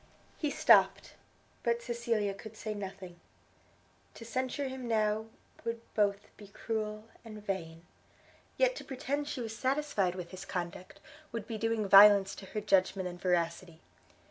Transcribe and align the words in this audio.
He 0.39 0.49
stopt; 0.49 1.13
but 1.61 1.83
Cecilia 1.83 2.33
could 2.33 2.57
say 2.57 2.73
nothing: 2.73 3.19
to 4.15 4.25
censure 4.25 4.67
him 4.67 4.87
now 4.87 5.27
would 5.63 5.79
both 5.93 6.35
be 6.37 6.47
cruel 6.47 7.03
and 7.23 7.45
vain; 7.45 7.85
yet 8.57 8.75
to 8.77 8.83
pretend 8.83 9.27
she 9.27 9.41
was 9.41 9.55
satisfied 9.55 10.15
with 10.15 10.31
his 10.31 10.43
conduct, 10.43 10.99
would 11.31 11.45
be 11.45 11.59
doing 11.59 11.87
violence 11.87 12.33
to 12.37 12.47
her 12.47 12.61
judgment 12.61 13.07
and 13.07 13.21
veracity. 13.21 13.79